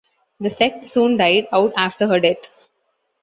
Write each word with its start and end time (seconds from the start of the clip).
The 0.39 0.49
sect 0.49 0.87
soon 0.89 1.15
died 1.17 1.45
out 1.53 1.73
after 1.77 2.07
her 2.07 2.19
death. 2.19 2.47